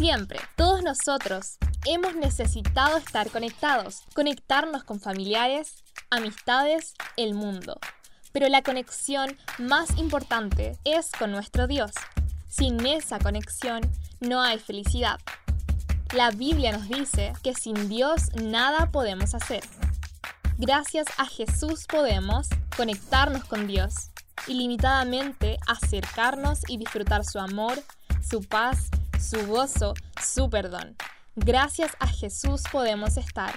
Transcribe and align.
Siempre, 0.00 0.40
todos 0.56 0.82
nosotros 0.82 1.58
hemos 1.84 2.16
necesitado 2.16 2.96
estar 2.96 3.28
conectados, 3.28 4.00
conectarnos 4.14 4.82
con 4.82 4.98
familiares, 4.98 5.84
amistades, 6.08 6.94
el 7.18 7.34
mundo. 7.34 7.78
Pero 8.32 8.48
la 8.48 8.62
conexión 8.62 9.36
más 9.58 9.98
importante 9.98 10.78
es 10.84 11.10
con 11.12 11.32
nuestro 11.32 11.66
Dios. 11.66 11.90
Sin 12.48 12.86
esa 12.86 13.18
conexión 13.18 13.82
no 14.20 14.40
hay 14.40 14.58
felicidad. 14.58 15.20
La 16.14 16.30
Biblia 16.30 16.72
nos 16.72 16.88
dice 16.88 17.34
que 17.42 17.52
sin 17.52 17.90
Dios 17.90 18.30
nada 18.42 18.90
podemos 18.90 19.34
hacer. 19.34 19.62
Gracias 20.56 21.08
a 21.18 21.26
Jesús 21.26 21.84
podemos 21.86 22.48
conectarnos 22.74 23.44
con 23.44 23.66
Dios, 23.66 24.12
ilimitadamente 24.46 25.58
acercarnos 25.66 26.60
y 26.68 26.78
disfrutar 26.78 27.22
su 27.26 27.38
amor, 27.38 27.78
su 28.26 28.40
paz, 28.40 28.88
su 29.20 29.46
gozo, 29.46 29.94
su 30.20 30.48
perdón. 30.48 30.96
Gracias 31.36 31.92
a 32.00 32.06
Jesús 32.06 32.62
podemos 32.72 33.16
estar 33.16 33.54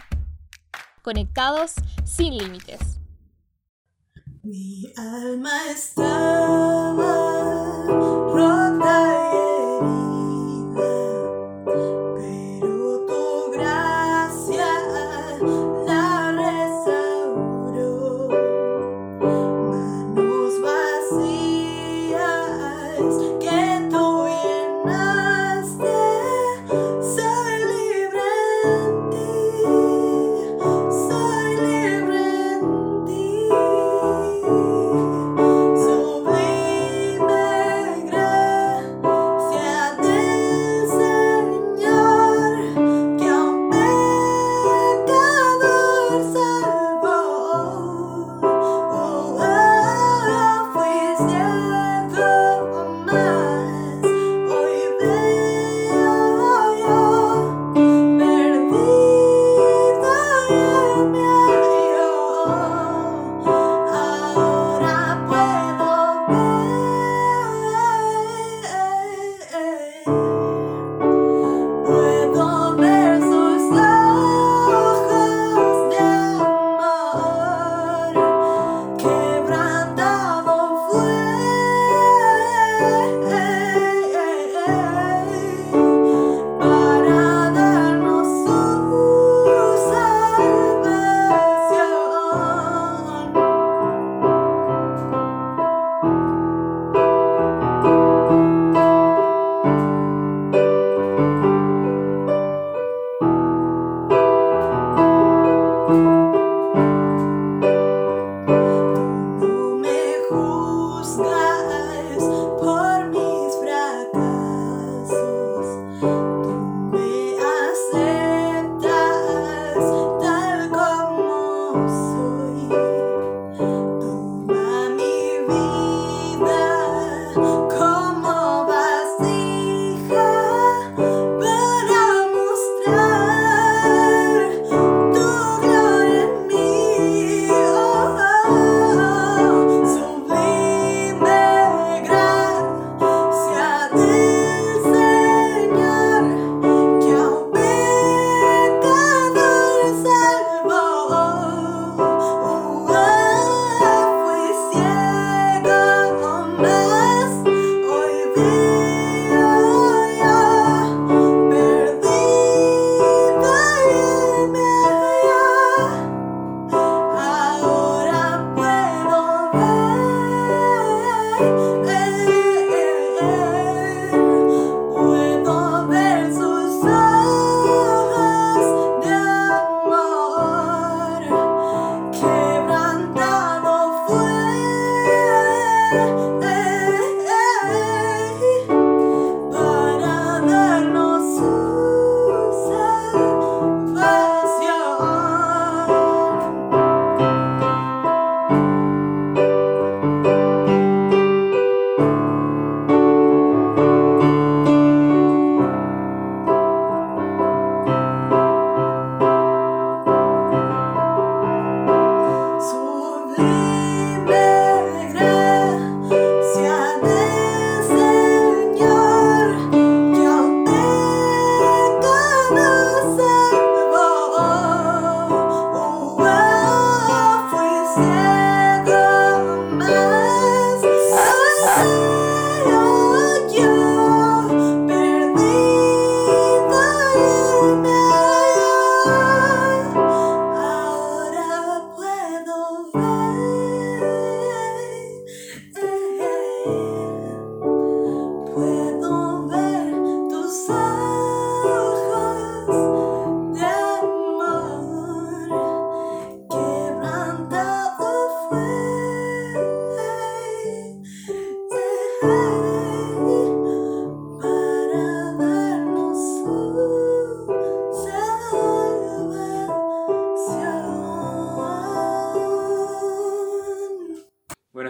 conectados 1.02 1.74
sin 2.06 2.38
límites. 2.38 3.00
Mi 4.44 4.94
alma 4.98 5.72
estaba 5.72 7.14
rota 8.34 9.33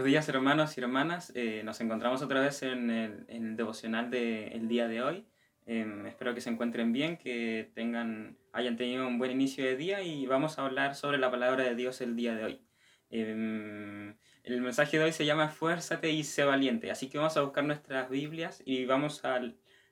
hermanos 0.06 0.78
y 0.78 0.82
hermanas, 0.82 1.32
eh, 1.34 1.62
nos 1.64 1.80
encontramos 1.80 2.22
otra 2.22 2.42
vez 2.42 2.62
en 2.64 2.90
el, 2.90 3.26
en 3.30 3.48
el 3.50 3.56
devocional 3.56 4.10
del 4.10 4.68
día 4.68 4.88
de 4.88 5.02
hoy. 5.02 5.26
Em, 5.66 6.06
espero 6.06 6.34
que 6.36 6.42
se 6.42 6.50
encuentren 6.50 6.92
bien, 6.92 7.18
que 7.18 7.72
tengan, 7.74 8.38
hayan 8.52 8.76
tenido 8.76 9.08
un 9.08 9.18
buen 9.18 9.32
inicio 9.32 9.64
de 9.64 9.78
día 9.78 10.04
y 10.04 10.26
vamos 10.26 10.60
a 10.60 10.66
hablar 10.66 10.96
sobre 10.96 11.18
la 11.18 11.32
palabra 11.32 11.64
de 11.64 11.76
Dios 11.76 12.02
el 12.02 12.16
día 12.18 12.36
de 12.36 12.44
hoy. 12.44 12.62
Em, 13.10 14.16
el 14.44 14.62
mensaje 14.62 14.98
de 14.98 15.06
hoy 15.06 15.14
se 15.14 15.26
llama 15.26 15.48
Fuérzate 15.50 16.12
y 16.12 16.24
sé 16.26 16.44
valiente, 16.44 16.92
así 16.92 17.10
que 17.10 17.18
vamos 17.18 17.38
a 17.38 17.42
buscar 17.42 17.64
nuestras 17.64 18.10
Biblias 18.10 18.62
y 18.66 18.86
vamos 18.86 19.24
a 19.24 19.40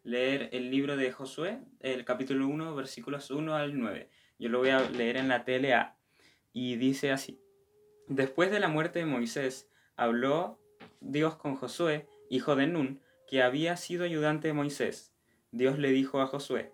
leer 0.03 0.49
el 0.51 0.71
libro 0.71 0.97
de 0.97 1.11
Josué, 1.11 1.59
el 1.79 2.03
capítulo 2.03 2.47
1, 2.47 2.75
versículos 2.75 3.31
1 3.31 3.55
al 3.55 3.79
9. 3.79 4.09
Yo 4.39 4.49
lo 4.49 4.59
voy 4.59 4.69
a 4.69 4.81
leer 4.89 5.17
en 5.17 5.29
la 5.29 5.45
TLA 5.45 5.95
y 6.51 6.75
dice 6.75 7.11
así. 7.11 7.39
Después 8.07 8.51
de 8.51 8.59
la 8.59 8.67
muerte 8.67 8.99
de 8.99 9.05
Moisés, 9.05 9.70
habló 10.01 10.57
Dios 10.99 11.35
con 11.35 11.55
Josué, 11.55 12.07
hijo 12.27 12.55
de 12.55 12.65
Nun, 12.65 13.01
que 13.27 13.43
había 13.43 13.77
sido 13.77 14.03
ayudante 14.03 14.47
de 14.47 14.53
Moisés. 14.55 15.13
Dios 15.51 15.77
le 15.77 15.91
dijo 15.91 16.21
a 16.21 16.25
Josué, 16.25 16.71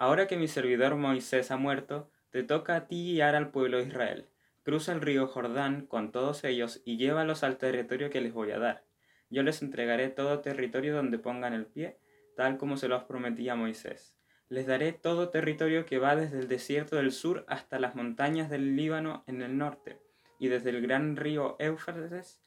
Ahora 0.00 0.26
que 0.26 0.36
mi 0.36 0.48
servidor 0.48 0.96
Moisés 0.96 1.52
ha 1.52 1.56
muerto, 1.56 2.10
te 2.30 2.42
toca 2.42 2.74
a 2.74 2.88
ti 2.88 3.12
guiar 3.12 3.36
al 3.36 3.52
pueblo 3.52 3.78
de 3.78 3.84
Israel. 3.84 4.26
Cruza 4.64 4.92
el 4.92 5.00
río 5.00 5.28
Jordán 5.28 5.86
con 5.86 6.10
todos 6.10 6.42
ellos 6.42 6.82
y 6.84 6.96
llévalos 6.96 7.44
al 7.44 7.56
territorio 7.56 8.10
que 8.10 8.20
les 8.20 8.34
voy 8.34 8.50
a 8.50 8.58
dar. 8.58 8.84
Yo 9.30 9.44
les 9.44 9.62
entregaré 9.62 10.08
todo 10.08 10.40
territorio 10.40 10.92
donde 10.92 11.20
pongan 11.20 11.52
el 11.52 11.66
pie, 11.66 11.98
tal 12.34 12.58
como 12.58 12.76
se 12.76 12.88
los 12.88 13.04
prometí 13.04 13.48
a 13.48 13.54
Moisés. 13.54 14.16
Les 14.48 14.66
daré 14.66 14.92
todo 14.92 15.28
territorio 15.28 15.86
que 15.86 15.98
va 15.98 16.16
desde 16.16 16.40
el 16.40 16.48
desierto 16.48 16.96
del 16.96 17.12
sur 17.12 17.44
hasta 17.46 17.78
las 17.78 17.94
montañas 17.94 18.50
del 18.50 18.74
Líbano 18.74 19.22
en 19.28 19.40
el 19.40 19.56
norte 19.56 20.00
y 20.40 20.48
desde 20.48 20.70
el 20.70 20.80
gran 20.80 21.16
río 21.16 21.54
Éufrates 21.60 22.40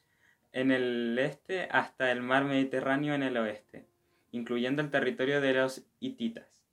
en 0.52 0.70
el 0.70 1.18
este 1.18 1.68
hasta 1.70 2.12
el 2.12 2.20
mar 2.20 2.44
Mediterráneo 2.44 3.14
en 3.14 3.22
el 3.22 3.36
oeste, 3.36 3.86
incluyendo 4.32 4.82
el 4.82 4.90
territorio 4.90 5.40
de 5.40 5.54
los 5.54 5.86
hititas. 6.00 6.64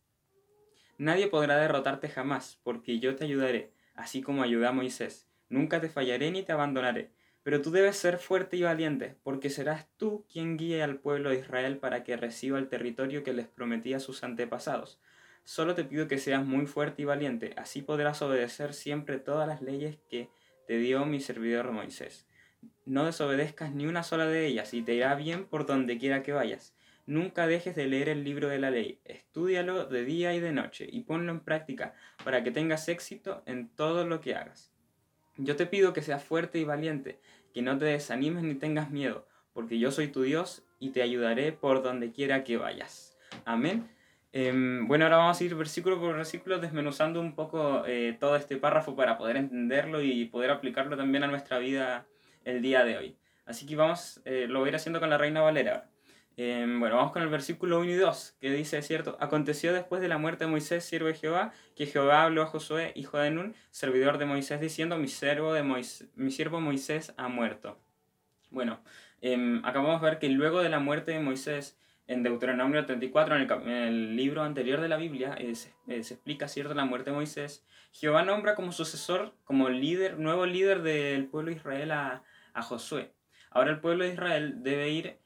Nadie 0.97 1.27
podrá 1.27 1.57
derrotarte 1.57 2.09
jamás, 2.09 2.59
porque 2.63 2.99
yo 2.99 3.15
te 3.15 3.25
ayudaré, 3.25 3.71
así 3.95 4.21
como 4.21 4.43
ayudé 4.43 4.67
a 4.67 4.71
Moisés. 4.71 5.27
Nunca 5.49 5.79
te 5.79 5.89
fallaré 5.89 6.31
ni 6.31 6.43
te 6.43 6.51
abandonaré. 6.51 7.11
Pero 7.43 7.61
tú 7.61 7.71
debes 7.71 7.97
ser 7.97 8.19
fuerte 8.19 8.57
y 8.57 8.63
valiente, 8.63 9.15
porque 9.23 9.49
serás 9.49 9.87
tú 9.97 10.25
quien 10.31 10.57
guíe 10.57 10.83
al 10.83 10.97
pueblo 10.97 11.31
de 11.31 11.39
Israel 11.39 11.77
para 11.77 12.03
que 12.03 12.17
reciba 12.17 12.59
el 12.59 12.67
territorio 12.67 13.23
que 13.23 13.33
les 13.33 13.47
prometí 13.47 13.95
a 13.95 13.99
sus 13.99 14.23
antepasados. 14.23 14.99
Solo 15.43 15.73
te 15.73 15.83
pido 15.83 16.07
que 16.07 16.19
seas 16.19 16.45
muy 16.45 16.67
fuerte 16.67 17.01
y 17.01 17.05
valiente, 17.05 17.53
así 17.57 17.81
podrás 17.81 18.21
obedecer 18.21 18.75
siempre 18.75 19.17
todas 19.17 19.47
las 19.47 19.63
leyes 19.63 19.97
que 20.07 20.29
te 20.71 20.77
dio 20.77 21.05
mi 21.05 21.19
servidor 21.19 21.73
Moisés. 21.73 22.29
No 22.85 23.03
desobedezcas 23.03 23.73
ni 23.73 23.87
una 23.87 24.03
sola 24.03 24.25
de 24.25 24.45
ellas 24.47 24.73
y 24.73 24.81
te 24.81 24.93
irá 24.93 25.15
bien 25.15 25.43
por 25.43 25.65
donde 25.65 25.97
quiera 25.97 26.23
que 26.23 26.31
vayas. 26.31 26.77
Nunca 27.05 27.45
dejes 27.45 27.75
de 27.75 27.87
leer 27.87 28.07
el 28.07 28.23
libro 28.23 28.47
de 28.47 28.57
la 28.57 28.71
ley, 28.71 29.01
estúdialo 29.03 29.85
de 29.85 30.05
día 30.05 30.33
y 30.33 30.39
de 30.39 30.53
noche 30.53 30.87
y 30.89 31.01
ponlo 31.01 31.33
en 31.33 31.41
práctica 31.41 31.93
para 32.23 32.41
que 32.41 32.51
tengas 32.51 32.87
éxito 32.87 33.43
en 33.45 33.67
todo 33.67 34.07
lo 34.07 34.21
que 34.21 34.33
hagas. 34.33 34.71
Yo 35.35 35.57
te 35.57 35.65
pido 35.65 35.91
que 35.91 36.03
seas 36.03 36.23
fuerte 36.23 36.57
y 36.57 36.63
valiente, 36.63 37.19
que 37.53 37.61
no 37.61 37.77
te 37.77 37.83
desanimes 37.83 38.43
ni 38.43 38.55
tengas 38.55 38.91
miedo, 38.91 39.27
porque 39.51 39.77
yo 39.77 39.91
soy 39.91 40.07
tu 40.07 40.21
Dios 40.21 40.63
y 40.79 40.91
te 40.91 41.01
ayudaré 41.01 41.51
por 41.51 41.83
donde 41.83 42.13
quiera 42.13 42.45
que 42.45 42.55
vayas. 42.55 43.17
Amén. 43.43 43.89
Em, 44.33 44.87
bueno, 44.87 45.05
ahora 45.05 45.17
vamos 45.17 45.41
a 45.41 45.43
ir 45.43 45.55
versículo 45.55 45.99
por 45.99 46.15
versículo 46.15 46.59
desmenuzando 46.59 47.19
un 47.19 47.35
poco 47.35 47.83
eh, 47.85 48.15
todo 48.19 48.37
este 48.37 48.55
párrafo 48.55 48.95
para 48.95 49.17
poder 49.17 49.35
entenderlo 49.35 50.01
y 50.01 50.25
poder 50.25 50.51
aplicarlo 50.51 50.95
también 50.95 51.23
a 51.23 51.27
nuestra 51.27 51.57
vida 51.59 52.07
el 52.45 52.61
día 52.61 52.85
de 52.85 52.97
hoy. 52.97 53.17
Así 53.45 53.65
que 53.65 53.75
vamos, 53.75 54.21
eh, 54.25 54.47
lo 54.47 54.59
voy 54.59 54.67
a 54.67 54.69
ir 54.69 54.75
haciendo 54.77 54.99
con 55.01 55.09
la 55.09 55.17
Reina 55.17 55.41
Valera. 55.41 55.89
Em, 56.37 56.79
bueno, 56.79 56.95
vamos 56.95 57.11
con 57.11 57.21
el 57.21 57.29
versículo 57.29 57.79
1 57.79 57.91
y 57.91 57.95
2, 57.95 58.37
que 58.39 58.51
dice, 58.51 58.81
¿cierto? 58.81 59.17
Aconteció 59.19 59.73
después 59.73 60.01
de 60.01 60.07
la 60.07 60.17
muerte 60.17 60.45
de 60.45 60.51
Moisés, 60.51 60.85
siervo 60.85 61.07
de 61.07 61.15
Jehová, 61.15 61.51
que 61.75 61.85
Jehová 61.85 62.23
habló 62.23 62.43
a 62.43 62.45
Josué, 62.45 62.93
hijo 62.95 63.17
de 63.17 63.31
Nun, 63.31 63.53
servidor 63.69 64.17
de 64.17 64.25
Moisés, 64.25 64.61
diciendo, 64.61 64.97
mi, 64.97 65.09
servo 65.09 65.53
de 65.53 65.63
Moisés, 65.63 66.07
mi 66.15 66.31
siervo 66.31 66.61
Moisés 66.61 67.13
ha 67.17 67.27
muerto. 67.27 67.77
Bueno, 68.49 68.81
eh, 69.21 69.61
acabamos 69.63 70.01
de 70.01 70.09
ver 70.09 70.19
que 70.19 70.29
luego 70.29 70.61
de 70.61 70.69
la 70.69 70.79
muerte 70.79 71.11
de 71.11 71.19
Moisés, 71.19 71.77
en 72.11 72.23
Deuteronomio 72.23 72.85
34, 72.85 73.35
en 73.37 73.69
el, 73.69 74.15
libro 74.17 74.43
anterior 74.43 74.81
de 74.81 74.89
la 74.89 74.97
Biblia, 74.97 75.35
eh, 75.37 75.53
eh, 75.87 76.03
se, 76.03 76.13
explica, 76.13 76.49
¿cierto?, 76.49 76.73
la 76.73 76.83
muerte 76.83 77.09
de 77.09 77.15
Moisés. 77.15 77.65
Jehová 77.93 78.23
nombra 78.23 78.55
como 78.55 78.73
sucesor, 78.73 79.33
como 79.45 79.69
líder, 79.69 80.19
nuevo 80.19 80.45
líder 80.45 80.81
del 80.81 81.27
pueblo 81.27 81.51
de 81.51 81.57
Israel 81.57 81.91
a, 81.91 82.23
a 82.53 82.61
Josué. 82.61 83.13
Ahora 83.49 83.71
el 83.71 83.79
pueblo 83.79 84.03
de 84.03 84.11
Israel 84.11 84.61
debe 84.61 84.89
ir 84.89 85.19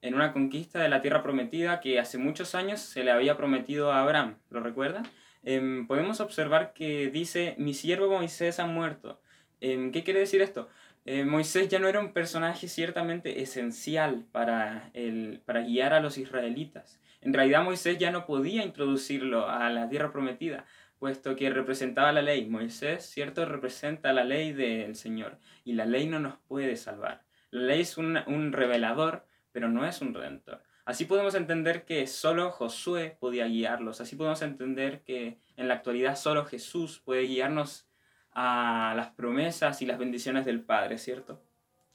en 0.00 0.14
una 0.14 0.32
conquista 0.32 0.80
de 0.80 0.88
la 0.88 1.00
tierra 1.00 1.22
prometida 1.22 1.80
que 1.80 2.00
hace 2.00 2.18
muchos 2.18 2.56
años 2.56 2.80
se 2.80 3.04
le 3.04 3.12
había 3.12 3.36
prometido 3.36 3.92
a 3.92 4.02
Abraham. 4.02 4.38
¿Lo 4.50 4.60
recuerdan? 4.60 5.04
Em, 5.44 5.86
podemos 5.86 6.20
observar 6.20 6.72
que 6.72 7.08
dice, 7.10 7.54
mi 7.58 7.72
siervo 7.72 8.08
Moisés 8.08 8.58
ha 8.58 8.66
muerto. 8.66 9.20
Em, 9.60 9.92
¿Qué 9.92 10.02
quiere 10.02 10.20
decir 10.20 10.42
esto? 10.42 10.68
Eh, 11.04 11.24
Moisés 11.24 11.68
ya 11.68 11.80
no 11.80 11.88
era 11.88 11.98
un 11.98 12.12
personaje 12.12 12.68
ciertamente 12.68 13.42
esencial 13.42 14.24
para, 14.30 14.90
el, 14.94 15.42
para 15.44 15.62
guiar 15.62 15.94
a 15.94 16.00
los 16.00 16.16
israelitas. 16.16 17.00
En 17.20 17.32
realidad 17.32 17.64
Moisés 17.64 17.98
ya 17.98 18.12
no 18.12 18.24
podía 18.24 18.64
introducirlo 18.64 19.48
a 19.48 19.68
la 19.70 19.88
tierra 19.88 20.12
prometida, 20.12 20.64
puesto 20.98 21.34
que 21.34 21.50
representaba 21.50 22.12
la 22.12 22.22
ley. 22.22 22.48
Moisés, 22.48 23.04
cierto, 23.04 23.44
representa 23.46 24.12
la 24.12 24.22
ley 24.22 24.52
del 24.52 24.94
Señor 24.94 25.38
y 25.64 25.72
la 25.72 25.86
ley 25.86 26.06
no 26.06 26.20
nos 26.20 26.38
puede 26.46 26.76
salvar. 26.76 27.24
La 27.50 27.62
ley 27.62 27.80
es 27.80 27.98
un, 27.98 28.18
un 28.28 28.52
revelador, 28.52 29.26
pero 29.50 29.68
no 29.68 29.84
es 29.84 30.00
un 30.02 30.14
redentor. 30.14 30.62
Así 30.84 31.04
podemos 31.04 31.34
entender 31.34 31.84
que 31.84 32.06
solo 32.06 32.50
Josué 32.50 33.16
podía 33.20 33.46
guiarlos, 33.46 34.00
así 34.00 34.16
podemos 34.16 34.42
entender 34.42 35.02
que 35.02 35.38
en 35.56 35.68
la 35.68 35.74
actualidad 35.74 36.16
solo 36.16 36.44
Jesús 36.44 37.00
puede 37.04 37.22
guiarnos 37.22 37.88
a 38.34 38.94
las 38.96 39.08
promesas 39.08 39.82
y 39.82 39.86
las 39.86 39.98
bendiciones 39.98 40.44
del 40.44 40.60
Padre, 40.60 40.98
¿cierto? 40.98 41.40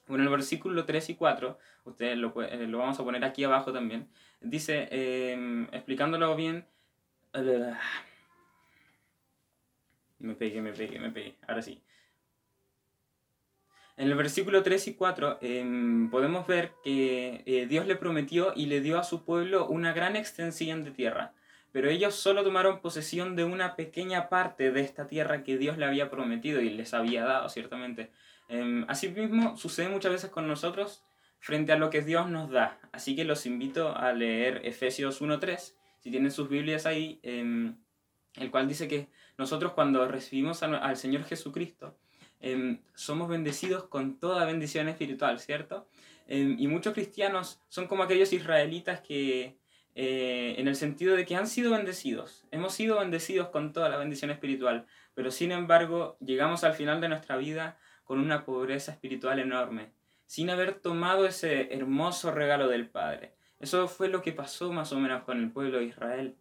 Bueno, 0.07 0.23
el 0.23 0.29
versículo 0.29 0.85
3 0.85 1.09
y 1.09 1.15
4, 1.15 1.57
ustedes 1.85 2.17
lo, 2.17 2.33
eh, 2.41 2.67
lo 2.67 2.77
vamos 2.77 2.99
a 2.99 3.03
poner 3.03 3.25
aquí 3.25 3.43
abajo 3.43 3.73
también, 3.73 4.07
dice, 4.41 4.87
em, 4.91 5.67
explicándolo 5.71 6.35
bien, 6.35 6.65
me 10.19 10.35
pegué, 10.35 10.61
me 10.61 10.73
pegué, 10.73 10.99
me 10.99 11.11
pegué, 11.11 11.35
ahora 11.47 11.61
sí. 11.61 11.81
En 13.97 14.09
el 14.09 14.15
versículo 14.15 14.61
3 14.61 14.89
y 14.89 14.93
4 14.93 15.39
em, 15.41 16.09
podemos 16.11 16.45
ver 16.45 16.71
que 16.83 17.41
eh, 17.45 17.65
Dios 17.67 17.87
le 17.87 17.95
prometió 17.95 18.53
y 18.55 18.67
le 18.67 18.79
dio 18.79 18.99
a 18.99 19.03
su 19.03 19.25
pueblo 19.25 19.67
una 19.67 19.91
gran 19.91 20.15
extensión 20.15 20.83
de 20.83 20.91
tierra 20.91 21.33
pero 21.71 21.89
ellos 21.89 22.15
solo 22.15 22.43
tomaron 22.43 22.81
posesión 22.81 23.35
de 23.35 23.43
una 23.43 23.75
pequeña 23.75 24.29
parte 24.29 24.71
de 24.71 24.81
esta 24.81 25.07
tierra 25.07 25.43
que 25.43 25.57
Dios 25.57 25.77
le 25.77 25.85
había 25.85 26.09
prometido 26.09 26.61
y 26.61 26.69
les 26.69 26.93
había 26.93 27.23
dado, 27.23 27.49
ciertamente. 27.49 28.11
Eh, 28.49 28.85
asimismo, 28.87 29.57
sucede 29.57 29.89
muchas 29.89 30.11
veces 30.11 30.29
con 30.29 30.47
nosotros 30.47 31.03
frente 31.39 31.71
a 31.71 31.77
lo 31.77 31.89
que 31.89 32.01
Dios 32.01 32.29
nos 32.29 32.49
da. 32.49 32.79
Así 32.91 33.15
que 33.15 33.25
los 33.25 33.45
invito 33.45 33.95
a 33.95 34.13
leer 34.13 34.61
Efesios 34.63 35.21
1.3, 35.21 35.75
si 35.99 36.11
tienen 36.11 36.31
sus 36.31 36.49
Biblias 36.49 36.85
ahí, 36.85 37.19
em, 37.23 37.75
el 38.35 38.51
cual 38.51 38.67
dice 38.67 38.87
que 38.87 39.09
nosotros 39.37 39.73
cuando 39.73 40.07
recibimos 40.07 40.63
al 40.63 40.97
Señor 40.97 41.23
Jesucristo, 41.25 41.97
em, 42.39 42.79
somos 42.95 43.29
bendecidos 43.29 43.83
con 43.85 44.19
toda 44.19 44.45
bendición 44.45 44.87
espiritual, 44.87 45.39
¿cierto? 45.39 45.87
Y 46.29 46.67
muchos 46.67 46.93
cristianos 46.93 47.61
son 47.69 47.87
como 47.87 48.03
aquellos 48.03 48.33
israelitas 48.33 48.99
que 48.99 49.57
eh, 49.99 50.53
en 50.59 50.67
el 50.67 50.75
sentido 50.75 51.15
de 51.15 51.25
que 51.25 51.35
han 51.35 51.47
sido 51.47 51.71
bendecidos, 51.71 52.45
hemos 52.51 52.75
sido 52.75 52.99
bendecidos 52.99 53.49
con 53.49 53.73
toda 53.73 53.89
la 53.89 53.97
bendición 53.97 54.29
espiritual, 54.29 54.85
pero 55.15 55.31
sin 55.31 55.51
embargo 55.51 56.17
llegamos 56.19 56.63
al 56.63 56.75
final 56.75 57.01
de 57.01 57.09
nuestra 57.09 57.35
vida 57.35 57.79
con 58.03 58.19
una 58.19 58.45
pobreza 58.45 58.91
espiritual 58.91 59.39
enorme, 59.39 59.91
sin 60.27 60.51
haber 60.51 60.75
tomado 60.75 61.25
ese 61.25 61.73
hermoso 61.73 62.29
regalo 62.29 62.67
del 62.67 62.87
Padre. 62.87 63.33
Eso 63.59 63.87
fue 63.87 64.07
lo 64.07 64.21
que 64.21 64.33
pasó 64.33 64.71
más 64.71 64.93
o 64.93 64.99
menos 64.99 65.23
con 65.23 65.39
el 65.39 65.51
pueblo 65.51 65.79
de 65.79 65.85
Israel 65.85 66.35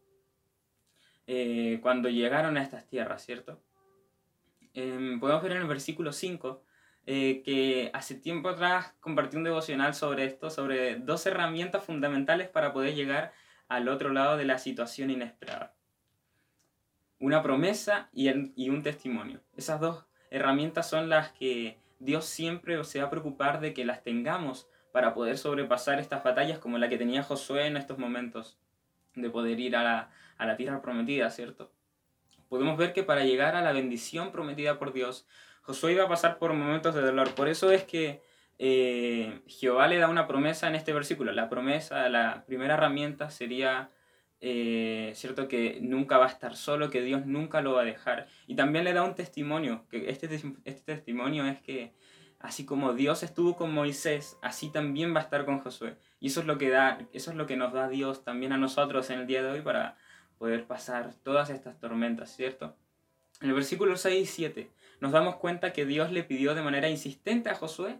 eh, 1.26 1.78
cuando 1.80 2.10
llegaron 2.10 2.58
a 2.58 2.62
estas 2.62 2.86
tierras, 2.86 3.24
¿cierto? 3.24 3.58
Em, 4.74 5.18
podemos 5.18 5.42
ver 5.42 5.52
en 5.52 5.62
el 5.62 5.66
versículo 5.66 6.12
5 6.12 6.62
eh, 7.06 7.40
que 7.42 7.90
hace 7.94 8.16
tiempo 8.16 8.50
atrás 8.50 8.92
compartí 9.00 9.38
un 9.38 9.44
devocional 9.44 9.94
sobre 9.94 10.26
esto, 10.26 10.50
sobre 10.50 10.96
dos 10.96 11.24
herramientas 11.24 11.82
fundamentales 11.84 12.50
para 12.50 12.74
poder 12.74 12.94
llegar 12.94 13.32
al 13.68 13.88
otro 13.88 14.10
lado 14.10 14.36
de 14.36 14.44
la 14.44 14.58
situación 14.58 15.10
inesperada. 15.10 15.74
Una 17.18 17.42
promesa 17.42 18.08
y, 18.12 18.28
un 18.68 18.82
testimonio. 18.82 19.40
Esas 19.56 19.80
dos 19.80 20.04
herramientas 20.30 20.88
son 20.88 21.08
las 21.08 21.32
que 21.32 21.78
Dios 21.98 22.26
siempre 22.26 22.82
se 22.84 23.00
va 23.00 23.06
a 23.06 23.10
preocupar 23.10 23.60
de 23.60 23.72
que 23.72 23.84
las 23.84 24.02
tengamos 24.02 24.68
para 24.92 25.14
poder 25.14 25.38
sobrepasar 25.38 25.98
estas 25.98 26.22
batallas 26.22 26.58
como 26.58 26.78
la 26.78 26.88
que 26.88 26.98
tenía 26.98 27.22
Josué 27.22 27.66
en 27.66 27.76
estos 27.76 27.98
momentos, 27.98 28.58
de 29.14 29.30
poder 29.30 29.58
ir 29.60 29.76
a 29.76 30.10
la 30.38 30.56
tierra 30.56 30.82
prometida, 30.82 31.30
¿cierto? 31.30 31.72
Podemos 32.48 32.76
ver 32.76 32.92
que 32.92 33.02
para 33.02 33.24
llegar 33.24 33.56
a 33.56 33.62
la 33.62 33.72
bendición 33.72 34.30
prometida 34.30 34.78
por 34.78 34.92
Dios, 34.92 35.26
Josué 35.62 35.92
iba 35.92 36.04
a 36.04 36.08
pasar 36.08 36.38
por 36.38 36.52
momentos 36.52 36.94
de 36.94 37.02
dolor. 37.02 37.34
Por 37.34 37.48
eso 37.48 37.72
es 37.72 37.84
que 37.84 38.22
eh, 38.58 39.42
Jehová 39.46 39.88
le 39.88 39.98
da 39.98 40.08
una 40.08 40.26
promesa 40.26 40.68
en 40.68 40.74
este 40.74 40.92
versículo. 40.92 41.32
La 41.32 41.48
promesa, 41.48 42.08
la 42.08 42.44
primera 42.46 42.74
herramienta 42.74 43.30
sería, 43.30 43.90
eh, 44.40 45.12
cierto, 45.14 45.48
que 45.48 45.78
nunca 45.80 46.18
va 46.18 46.26
a 46.26 46.30
estar 46.30 46.56
solo, 46.56 46.90
que 46.90 47.02
Dios 47.02 47.26
nunca 47.26 47.60
lo 47.60 47.74
va 47.74 47.82
a 47.82 47.84
dejar. 47.84 48.28
Y 48.46 48.56
también 48.56 48.84
le 48.84 48.92
da 48.92 49.02
un 49.02 49.14
testimonio, 49.14 49.86
que 49.90 50.10
este, 50.10 50.26
este 50.64 50.94
testimonio 50.94 51.46
es 51.46 51.60
que 51.60 51.92
así 52.38 52.64
como 52.64 52.92
Dios 52.92 53.22
estuvo 53.22 53.56
con 53.56 53.72
Moisés, 53.72 54.38
así 54.42 54.70
también 54.70 55.14
va 55.14 55.20
a 55.20 55.24
estar 55.24 55.44
con 55.44 55.58
Josué. 55.60 55.96
Y 56.20 56.28
eso 56.28 56.40
es 56.40 56.46
lo 56.46 56.58
que 56.58 56.70
da, 56.70 56.98
eso 57.12 57.30
es 57.30 57.36
lo 57.36 57.46
que 57.46 57.56
nos 57.56 57.72
da 57.72 57.88
Dios 57.88 58.24
también 58.24 58.52
a 58.52 58.58
nosotros 58.58 59.10
en 59.10 59.20
el 59.20 59.26
día 59.26 59.42
de 59.42 59.50
hoy 59.50 59.60
para 59.60 59.96
poder 60.38 60.66
pasar 60.66 61.14
todas 61.22 61.50
estas 61.50 61.78
tormentas, 61.78 62.34
¿cierto? 62.34 62.76
En 63.40 63.48
el 63.48 63.54
versículo 63.54 63.96
6 63.96 64.22
y 64.22 64.26
7 64.26 64.70
nos 65.00 65.12
damos 65.12 65.36
cuenta 65.36 65.72
que 65.72 65.84
Dios 65.84 66.10
le 66.10 66.24
pidió 66.24 66.54
de 66.54 66.62
manera 66.62 66.88
insistente 66.88 67.50
a 67.50 67.54
Josué 67.54 67.98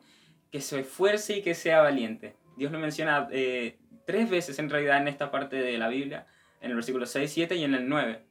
que 0.56 0.62
se 0.62 0.80
esfuerce 0.80 1.36
y 1.36 1.42
que 1.42 1.54
sea 1.54 1.82
valiente. 1.82 2.34
Dios 2.56 2.72
lo 2.72 2.78
menciona 2.78 3.28
eh, 3.30 3.76
tres 4.06 4.30
veces 4.30 4.58
en 4.58 4.70
realidad 4.70 4.96
en 4.96 5.06
esta 5.06 5.30
parte 5.30 5.56
de 5.56 5.76
la 5.76 5.88
Biblia, 5.88 6.26
en 6.62 6.70
el 6.70 6.76
versículo 6.76 7.04
6, 7.04 7.30
7 7.30 7.56
y 7.56 7.64
en 7.64 7.75
el 7.75 7.86
9. 7.86 8.25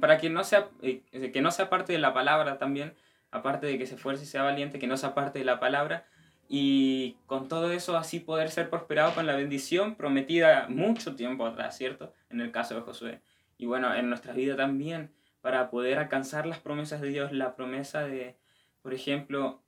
para 0.00 0.18
que 0.18 0.30
no, 0.30 0.44
sea, 0.44 0.68
eh, 0.80 1.02
que 1.32 1.40
no 1.40 1.50
sea 1.50 1.68
parte 1.68 1.92
de 1.92 1.98
la 1.98 2.14
palabra 2.14 2.56
también, 2.56 2.94
aparte 3.32 3.66
de 3.66 3.78
que 3.78 3.86
se 3.86 3.96
esfuerce 3.96 4.22
y 4.22 4.26
sea 4.28 4.44
valiente, 4.44 4.78
que 4.78 4.86
no 4.86 4.96
sea 4.96 5.12
parte 5.12 5.40
de 5.40 5.44
la 5.44 5.58
palabra, 5.58 6.06
y 6.48 7.16
con 7.26 7.48
todo 7.48 7.72
eso 7.72 7.96
así 7.96 8.20
poder 8.20 8.48
ser 8.48 8.70
prosperado 8.70 9.12
con 9.12 9.26
la 9.26 9.34
bendición 9.34 9.96
prometida 9.96 10.66
mucho 10.68 11.16
tiempo 11.16 11.46
atrás, 11.46 11.76
¿cierto? 11.76 12.14
En 12.30 12.40
el 12.40 12.52
caso 12.52 12.76
de 12.76 12.82
Josué. 12.82 13.22
Y 13.56 13.66
bueno, 13.66 13.92
en 13.92 14.08
nuestra 14.08 14.34
vida 14.34 14.54
también, 14.54 15.10
para 15.40 15.68
poder 15.68 15.98
alcanzar 15.98 16.46
las 16.46 16.60
promesas 16.60 17.00
de 17.00 17.08
Dios, 17.08 17.32
la 17.32 17.56
promesa 17.56 18.02
de, 18.02 18.36
por 18.82 18.94
ejemplo, 18.94 19.64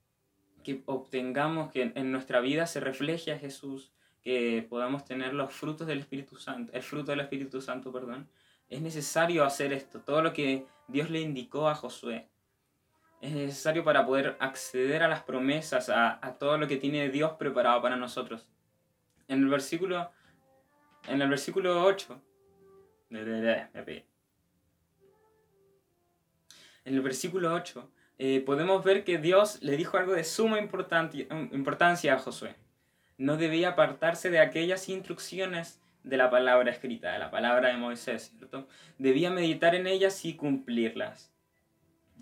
que 0.63 0.83
obtengamos 0.85 1.71
que 1.71 1.91
en 1.95 2.11
nuestra 2.11 2.39
vida 2.39 2.67
se 2.67 2.79
refleje 2.79 3.31
a 3.31 3.39
Jesús, 3.39 3.91
que 4.21 4.65
podamos 4.69 5.05
tener 5.05 5.33
los 5.33 5.51
frutos 5.53 5.87
del 5.87 5.99
Espíritu 5.99 6.37
Santo, 6.37 6.71
el 6.73 6.83
fruto 6.83 7.11
del 7.11 7.21
Espíritu 7.21 7.61
Santo, 7.61 7.91
perdón, 7.91 8.29
es 8.69 8.81
necesario 8.81 9.43
hacer 9.43 9.73
esto, 9.73 9.99
todo 10.01 10.21
lo 10.21 10.33
que 10.33 10.65
Dios 10.87 11.09
le 11.09 11.21
indicó 11.21 11.67
a 11.67 11.75
Josué. 11.75 12.27
Es 13.19 13.31
necesario 13.33 13.83
para 13.83 14.05
poder 14.05 14.37
acceder 14.39 15.03
a 15.03 15.07
las 15.07 15.23
promesas, 15.23 15.89
a, 15.89 16.25
a 16.25 16.37
todo 16.37 16.57
lo 16.57 16.67
que 16.67 16.77
tiene 16.77 17.09
Dios 17.09 17.33
preparado 17.33 17.81
para 17.81 17.95
nosotros. 17.95 18.47
En 19.27 19.39
el 19.39 19.49
versículo, 19.49 20.09
en 21.07 21.21
el 21.21 21.29
versículo 21.29 21.83
8, 21.83 22.21
en 23.09 23.17
el 26.85 27.01
versículo 27.01 27.53
8 27.53 27.91
eh, 28.23 28.39
podemos 28.45 28.83
ver 28.83 29.03
que 29.03 29.17
Dios 29.17 29.63
le 29.63 29.75
dijo 29.75 29.97
algo 29.97 30.13
de 30.13 30.23
suma 30.23 30.59
importancia 30.59 32.13
a 32.13 32.19
Josué. 32.19 32.53
No 33.17 33.35
debía 33.35 33.69
apartarse 33.69 34.29
de 34.29 34.37
aquellas 34.37 34.89
instrucciones 34.89 35.81
de 36.03 36.17
la 36.17 36.29
palabra 36.29 36.69
escrita, 36.69 37.13
de 37.13 37.17
la 37.17 37.31
palabra 37.31 37.69
de 37.69 37.77
Moisés, 37.77 38.31
¿cierto? 38.37 38.67
Debía 38.99 39.31
meditar 39.31 39.73
en 39.73 39.87
ellas 39.87 40.23
y 40.23 40.35
cumplirlas, 40.35 41.33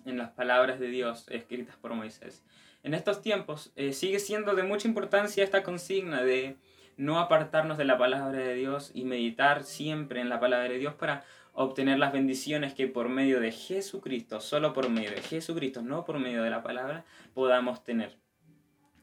en 0.06 0.18
las 0.18 0.30
palabras 0.30 0.80
de 0.80 0.88
Dios 0.88 1.26
escritas 1.32 1.76
por 1.76 1.94
Moisés. 1.94 2.46
En 2.82 2.94
estos 2.94 3.22
tiempos 3.22 3.74
eh, 3.76 3.92
sigue 3.92 4.20
siendo 4.20 4.56
de 4.56 4.64
mucha 4.64 4.88
importancia 4.88 5.44
esta 5.44 5.64
consigna 5.64 6.24
de 6.24 6.56
no 6.96 7.20
apartarnos 7.20 7.78
de 7.78 7.84
la 7.84 7.98
palabra 7.98 8.40
de 8.40 8.54
Dios 8.54 8.92
y 8.94 9.04
meditar 9.04 9.66
siempre 9.66 10.22
en 10.22 10.30
la 10.30 10.40
palabra 10.40 10.70
de 10.70 10.80
Dios 10.80 10.94
para 10.94 11.26
obtener 11.60 12.00
las 12.00 12.14
bendiciones 12.14 12.74
que 12.74 12.88
por 12.88 13.10
medio 13.10 13.42
de 13.42 13.52
Jesucristo, 13.52 14.40
solo 14.40 14.72
por 14.72 14.88
medio 14.88 15.12
de 15.12 15.22
Jesucristo, 15.22 15.82
no 15.82 16.06
por 16.06 16.18
medio 16.18 16.42
de 16.42 16.50
la 16.50 16.64
palabra, 16.64 17.04
podamos 17.34 17.84
tener. 17.84 18.16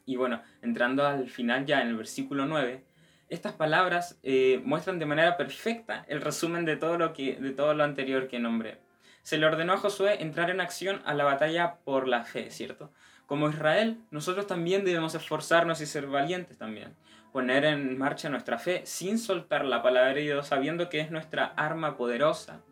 Y 0.07 0.15
bueno, 0.15 0.41
entrando 0.63 1.05
al 1.05 1.29
final 1.29 1.67
ya 1.67 1.83
en 1.83 1.89
el 1.89 1.97
versículo 1.97 2.47
9, 2.47 2.83
estas 3.29 3.53
palabras 3.53 4.19
eh, 4.23 4.59
muestran 4.65 4.97
de 4.97 5.05
manera 5.05 5.37
perfecta 5.37 6.03
el 6.07 6.19
resumen 6.19 6.65
de 6.65 6.77
todo, 6.77 6.97
lo 6.97 7.13
que, 7.13 7.35
de 7.35 7.51
todo 7.51 7.75
lo 7.75 7.83
anterior 7.83 8.27
que 8.27 8.39
nombré. 8.39 8.79
Se 9.21 9.37
le 9.37 9.45
ordenó 9.45 9.73
a 9.73 9.77
Josué 9.77 10.23
entrar 10.23 10.49
en 10.49 10.59
acción 10.59 11.03
a 11.05 11.13
la 11.13 11.25
batalla 11.25 11.75
por 11.83 12.07
la 12.07 12.23
fe, 12.23 12.49
¿cierto? 12.49 12.91
Como 13.27 13.49
Israel, 13.49 13.99
nosotros 14.09 14.47
también 14.47 14.83
debemos 14.83 15.13
esforzarnos 15.13 15.79
y 15.79 15.85
ser 15.85 16.07
valientes 16.07 16.57
también 16.57 16.95
poner 17.37 17.65
en 17.65 17.99
marcha 17.99 18.29
nuestra 18.29 18.57
fe 18.57 18.81
sin 18.87 19.19
soltar 19.19 19.63
la 19.63 19.83
palabra 19.83 20.15
de 20.15 20.21
Dios, 20.21 20.47
sabiendo 20.47 20.89
que 20.89 21.01
es 21.01 21.11
nuestra 21.11 21.45
arma 21.55 21.95
poderosa, 21.95 22.63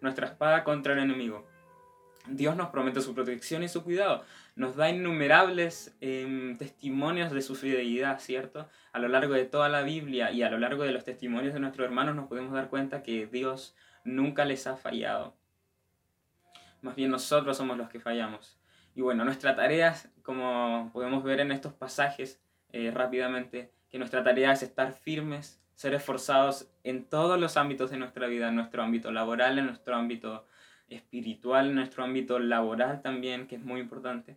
nuestra 0.00 0.28
espada 0.28 0.64
contra 0.64 0.94
el 0.94 1.00
enemigo. 1.00 1.46
Dios 2.26 2.56
nos 2.56 2.70
promete 2.70 3.02
su 3.02 3.14
protección 3.14 3.62
y 3.62 3.68
su 3.68 3.84
cuidado. 3.84 4.24
Nos 4.56 4.76
da 4.76 4.88
innumerables 4.88 5.94
em, 6.00 6.56
testimonios 6.56 7.32
de 7.32 7.42
su 7.42 7.54
fidelidad, 7.54 8.18
¿cierto? 8.18 8.66
A 8.94 8.98
lo 8.98 9.08
largo 9.08 9.34
de 9.34 9.44
toda 9.44 9.68
la 9.68 9.82
Biblia 9.82 10.30
y 10.30 10.42
a 10.42 10.48
lo 10.48 10.58
largo 10.58 10.84
de 10.84 10.92
los 10.92 11.04
testimonios 11.04 11.52
de 11.52 11.60
nuestros 11.60 11.84
hermanos 11.84 12.16
nos 12.16 12.26
podemos 12.26 12.54
dar 12.54 12.70
cuenta 12.70 13.02
que 13.02 13.26
Dios 13.26 13.76
nunca 14.04 14.46
les 14.46 14.66
ha 14.66 14.78
fallado. 14.78 15.36
Más 16.80 16.96
bien 16.96 17.10
nosotros 17.10 17.58
somos 17.58 17.76
los 17.76 17.90
que 17.90 18.00
fallamos. 18.00 18.58
Y 18.94 19.02
bueno, 19.02 19.22
nuestra 19.26 19.54
tarea, 19.54 19.94
como 20.22 20.88
podemos 20.94 21.22
ver 21.22 21.40
en 21.40 21.52
estos 21.52 21.74
pasajes 21.74 22.40
eh, 22.72 22.90
rápidamente, 22.90 23.70
que 23.94 23.98
nuestra 24.00 24.24
tarea 24.24 24.50
es 24.50 24.64
estar 24.64 24.92
firmes, 24.92 25.62
ser 25.76 25.94
esforzados 25.94 26.68
en 26.82 27.04
todos 27.04 27.38
los 27.38 27.56
ámbitos 27.56 27.92
de 27.92 27.96
nuestra 27.96 28.26
vida, 28.26 28.48
en 28.48 28.56
nuestro 28.56 28.82
ámbito 28.82 29.12
laboral, 29.12 29.56
en 29.56 29.66
nuestro 29.66 29.94
ámbito 29.94 30.48
espiritual, 30.88 31.68
en 31.68 31.76
nuestro 31.76 32.02
ámbito 32.02 32.40
laboral 32.40 33.02
también, 33.02 33.46
que 33.46 33.54
es 33.54 33.62
muy 33.62 33.80
importante, 33.80 34.36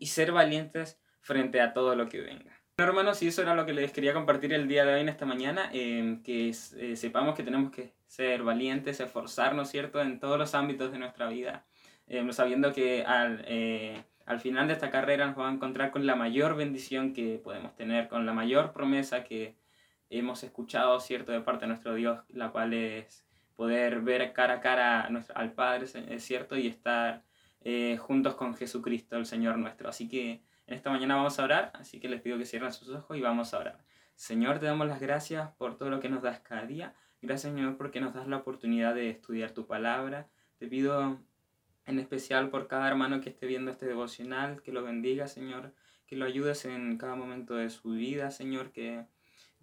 y 0.00 0.06
ser 0.06 0.32
valientes 0.32 1.00
frente 1.20 1.60
a 1.60 1.72
todo 1.72 1.94
lo 1.94 2.08
que 2.08 2.20
venga. 2.20 2.50
Bueno, 2.76 2.90
hermanos, 2.90 3.22
y 3.22 3.28
eso 3.28 3.42
era 3.42 3.54
lo 3.54 3.64
que 3.64 3.74
les 3.74 3.92
quería 3.92 4.12
compartir 4.12 4.52
el 4.52 4.66
día 4.66 4.84
de 4.84 4.94
hoy, 4.94 5.02
en 5.02 5.08
esta 5.08 5.24
mañana, 5.24 5.70
eh, 5.72 6.18
que 6.24 6.48
eh, 6.48 6.96
sepamos 6.96 7.36
que 7.36 7.44
tenemos 7.44 7.70
que 7.70 7.92
ser 8.08 8.42
valientes, 8.42 8.98
esforzarnos, 8.98 9.68
¿cierto?, 9.70 10.00
en 10.00 10.18
todos 10.18 10.36
los 10.36 10.52
ámbitos 10.56 10.90
de 10.90 10.98
nuestra 10.98 11.28
vida, 11.28 11.64
eh, 12.08 12.26
sabiendo 12.32 12.72
que 12.72 13.04
al 13.04 13.44
al 14.26 14.40
final 14.40 14.66
de 14.66 14.74
esta 14.74 14.90
carrera 14.90 15.26
nos 15.26 15.36
vamos 15.36 15.52
a 15.52 15.54
encontrar 15.56 15.90
con 15.90 16.06
la 16.06 16.16
mayor 16.16 16.56
bendición 16.56 17.12
que 17.12 17.40
podemos 17.42 17.74
tener, 17.76 18.08
con 18.08 18.24
la 18.26 18.32
mayor 18.32 18.72
promesa 18.72 19.24
que 19.24 19.56
hemos 20.10 20.42
escuchado, 20.44 20.98
¿cierto?, 21.00 21.32
de 21.32 21.40
parte 21.40 21.62
de 21.62 21.68
nuestro 21.68 21.94
Dios, 21.94 22.20
la 22.28 22.50
cual 22.50 22.72
es 22.72 23.24
poder 23.56 24.00
ver 24.00 24.32
cara 24.32 24.54
a 24.54 24.60
cara 24.60 25.08
al 25.34 25.52
Padre, 25.52 25.86
cierto, 26.18 26.56
y 26.56 26.66
estar 26.66 27.22
eh, 27.62 27.96
juntos 27.98 28.34
con 28.34 28.54
Jesucristo, 28.54 29.16
el 29.16 29.26
Señor 29.26 29.58
nuestro. 29.58 29.88
Así 29.88 30.08
que 30.08 30.42
en 30.66 30.74
esta 30.74 30.90
mañana 30.90 31.16
vamos 31.16 31.38
a 31.38 31.44
orar, 31.44 31.72
así 31.74 32.00
que 32.00 32.08
les 32.08 32.20
pido 32.20 32.38
que 32.38 32.46
cierren 32.46 32.72
sus 32.72 32.88
ojos 32.90 33.16
y 33.16 33.20
vamos 33.20 33.54
a 33.54 33.58
orar. 33.58 33.78
Señor, 34.14 34.58
te 34.58 34.66
damos 34.66 34.86
las 34.86 35.00
gracias 35.00 35.50
por 35.52 35.76
todo 35.76 35.90
lo 35.90 36.00
que 36.00 36.08
nos 36.08 36.22
das 36.22 36.40
cada 36.40 36.66
día. 36.66 36.94
Gracias, 37.20 37.52
Señor, 37.52 37.76
porque 37.76 38.00
nos 38.00 38.14
das 38.14 38.28
la 38.28 38.36
oportunidad 38.36 38.94
de 38.94 39.10
estudiar 39.10 39.50
tu 39.52 39.66
palabra. 39.66 40.28
Te 40.58 40.66
pido 40.66 41.18
en 41.86 41.98
especial 41.98 42.50
por 42.50 42.66
cada 42.66 42.88
hermano 42.88 43.20
que 43.20 43.30
esté 43.30 43.46
viendo 43.46 43.70
este 43.70 43.86
devocional, 43.86 44.62
que 44.62 44.72
lo 44.72 44.82
bendiga, 44.82 45.28
Señor, 45.28 45.74
que 46.06 46.16
lo 46.16 46.24
ayudes 46.24 46.64
en 46.64 46.96
cada 46.98 47.14
momento 47.14 47.54
de 47.54 47.70
su 47.70 47.90
vida, 47.90 48.30
Señor, 48.30 48.72
que 48.72 49.06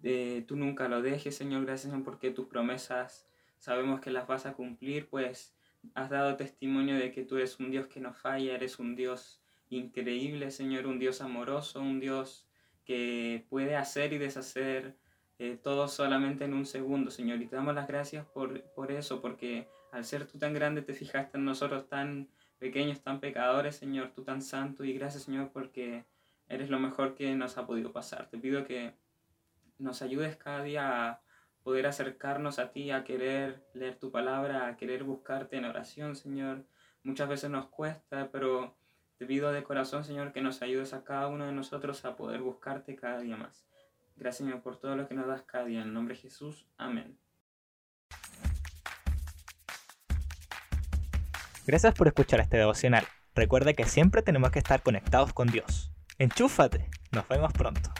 eh, 0.02 0.44
tú 0.46 0.56
nunca 0.56 0.88
lo 0.88 1.02
dejes, 1.02 1.36
Señor, 1.36 1.64
gracias 1.64 1.94
porque 2.04 2.30
tus 2.30 2.46
promesas 2.46 3.26
sabemos 3.58 4.00
que 4.00 4.10
las 4.10 4.26
vas 4.26 4.46
a 4.46 4.54
cumplir, 4.54 5.08
pues 5.08 5.54
has 5.94 6.10
dado 6.10 6.36
testimonio 6.36 6.96
de 6.96 7.12
que 7.12 7.24
tú 7.24 7.36
eres 7.36 7.58
un 7.60 7.70
Dios 7.70 7.86
que 7.86 8.00
no 8.00 8.12
falla, 8.12 8.54
eres 8.54 8.78
un 8.78 8.96
Dios 8.96 9.40
increíble, 9.68 10.50
Señor, 10.50 10.86
un 10.86 10.98
Dios 10.98 11.20
amoroso, 11.20 11.80
un 11.80 12.00
Dios 12.00 12.46
que 12.84 13.46
puede 13.48 13.76
hacer 13.76 14.12
y 14.12 14.18
deshacer 14.18 14.96
eh, 15.38 15.58
todo 15.62 15.88
solamente 15.88 16.44
en 16.44 16.54
un 16.54 16.66
segundo, 16.66 17.10
Señor. 17.10 17.40
Y 17.40 17.46
te 17.46 17.56
damos 17.56 17.74
las 17.74 17.88
gracias 17.88 18.26
por, 18.26 18.62
por 18.74 18.92
eso, 18.92 19.20
porque 19.20 19.68
al 19.92 20.04
ser 20.04 20.26
tú 20.26 20.38
tan 20.38 20.54
grande, 20.54 20.82
te 20.82 20.94
fijaste 20.94 21.36
en 21.36 21.44
nosotros 21.44 21.86
tan 21.88 22.28
pequeños, 22.58 23.02
tan 23.02 23.20
pecadores, 23.20 23.76
Señor, 23.76 24.12
tú 24.14 24.24
tan 24.24 24.42
santo. 24.42 24.84
Y 24.84 24.94
gracias, 24.94 25.24
Señor, 25.24 25.50
porque 25.52 26.06
eres 26.48 26.70
lo 26.70 26.80
mejor 26.80 27.14
que 27.14 27.34
nos 27.34 27.58
ha 27.58 27.66
podido 27.66 27.92
pasar. 27.92 28.28
Te 28.30 28.38
pido 28.38 28.64
que 28.64 28.94
nos 29.78 30.00
ayudes 30.00 30.36
cada 30.36 30.62
día 30.62 31.10
a 31.10 31.20
poder 31.62 31.86
acercarnos 31.86 32.58
a 32.58 32.72
ti, 32.72 32.90
a 32.90 33.04
querer 33.04 33.64
leer 33.74 33.98
tu 33.98 34.10
palabra, 34.10 34.66
a 34.66 34.76
querer 34.76 35.04
buscarte 35.04 35.56
en 35.56 35.66
oración, 35.66 36.16
Señor. 36.16 36.64
Muchas 37.04 37.28
veces 37.28 37.50
nos 37.50 37.66
cuesta, 37.66 38.30
pero 38.32 38.74
te 39.18 39.26
pido 39.26 39.52
de 39.52 39.62
corazón, 39.62 40.04
Señor, 40.04 40.32
que 40.32 40.40
nos 40.40 40.62
ayudes 40.62 40.94
a 40.94 41.04
cada 41.04 41.28
uno 41.28 41.44
de 41.44 41.52
nosotros 41.52 42.04
a 42.06 42.16
poder 42.16 42.40
buscarte 42.40 42.96
cada 42.96 43.20
día 43.20 43.36
más. 43.36 43.66
Gracias, 44.16 44.46
Señor, 44.46 44.62
por 44.62 44.78
todo 44.78 44.96
lo 44.96 45.06
que 45.06 45.14
nos 45.14 45.26
das 45.26 45.42
cada 45.42 45.66
día. 45.66 45.82
En 45.82 45.88
el 45.88 45.94
nombre 45.94 46.14
de 46.14 46.22
Jesús. 46.22 46.66
Amén. 46.78 47.21
Gracias 51.66 51.94
por 51.94 52.08
escuchar 52.08 52.40
este 52.40 52.56
devocional. 52.56 53.06
Recuerda 53.34 53.72
que 53.72 53.84
siempre 53.84 54.22
tenemos 54.22 54.50
que 54.50 54.58
estar 54.58 54.82
conectados 54.82 55.32
con 55.32 55.48
Dios. 55.48 55.92
Enchúfate. 56.18 56.88
Nos 57.12 57.28
vemos 57.28 57.52
pronto. 57.52 57.92